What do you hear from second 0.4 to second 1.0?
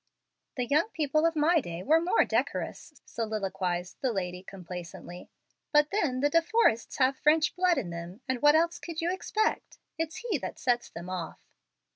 "The young